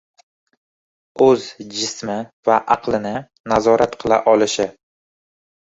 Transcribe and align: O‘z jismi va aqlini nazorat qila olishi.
O‘z 1.25 1.45
jismi 1.81 2.17
va 2.51 2.59
aqlini 2.77 3.15
nazorat 3.55 3.97
qila 4.03 4.23
olishi. 4.35 4.69